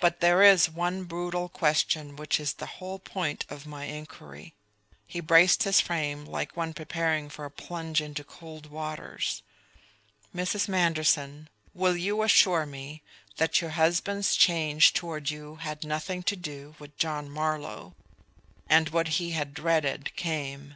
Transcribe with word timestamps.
"But 0.00 0.18
there 0.18 0.42
is 0.42 0.68
one 0.68 1.04
brutal 1.04 1.48
question 1.48 2.16
which 2.16 2.40
is 2.40 2.54
the 2.54 2.66
whole 2.66 2.98
point 2.98 3.46
of 3.48 3.64
my 3.64 3.84
inquiry." 3.84 4.54
He 5.06 5.20
braced 5.20 5.62
his 5.62 5.80
frame 5.80 6.24
like 6.24 6.56
one 6.56 6.74
preparing 6.74 7.28
for 7.30 7.44
a 7.44 7.50
plunge 7.52 8.00
into 8.00 8.24
cold 8.24 8.72
waters. 8.72 9.40
"Mrs. 10.34 10.66
Manderson, 10.68 11.48
will 11.74 11.96
you 11.96 12.24
assure 12.24 12.66
me 12.66 13.02
that 13.36 13.60
your 13.60 13.70
husband's 13.78 14.34
change 14.34 14.94
toward 14.94 15.30
you 15.30 15.54
had 15.62 15.84
nothing 15.84 16.24
to 16.24 16.34
do 16.34 16.74
with 16.80 16.98
John 16.98 17.30
Marlowe?" 17.30 17.94
And 18.68 18.88
what 18.88 19.06
he 19.22 19.30
had 19.30 19.54
dreaded 19.54 20.16
came. 20.16 20.70